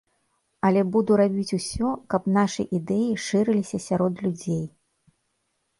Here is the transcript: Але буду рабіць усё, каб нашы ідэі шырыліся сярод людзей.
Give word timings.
Але 0.69 0.81
буду 0.95 1.17
рабіць 1.21 1.55
усё, 1.59 1.91
каб 2.15 2.23
нашы 2.39 2.61
ідэі 2.81 3.11
шырыліся 3.27 3.77
сярод 3.87 4.13
людзей. 4.27 4.65